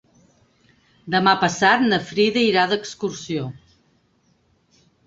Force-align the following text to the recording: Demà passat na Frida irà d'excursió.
Demà 1.17 1.35
passat 1.45 1.85
na 1.91 2.01
Frida 2.09 2.45
irà 2.47 2.67
d'excursió. 2.73 3.47